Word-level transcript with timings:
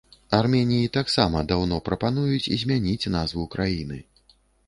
Арменіі 0.35 0.87
таксама 0.97 1.43
даўно 1.51 1.77
прапануюць 1.91 2.57
змяніць 2.63 3.11
назву 3.17 3.47
краіны. 3.57 4.01